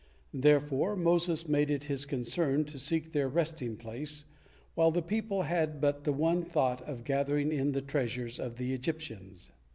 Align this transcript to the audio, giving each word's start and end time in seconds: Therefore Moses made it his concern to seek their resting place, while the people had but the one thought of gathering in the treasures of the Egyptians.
Therefore 0.33 0.95
Moses 0.95 1.47
made 1.47 1.69
it 1.69 1.83
his 1.83 2.07
concern 2.07 2.65
to 2.65 2.79
seek 2.79 3.11
their 3.11 3.29
resting 3.29 3.77
place, 3.77 4.25
while 4.73 4.89
the 4.89 5.03
people 5.03 5.43
had 5.43 5.79
but 5.79 6.05
the 6.05 6.11
one 6.11 6.41
thought 6.41 6.81
of 6.89 7.03
gathering 7.03 7.51
in 7.51 7.73
the 7.73 7.83
treasures 7.83 8.39
of 8.39 8.55
the 8.57 8.73
Egyptians. 8.73 9.51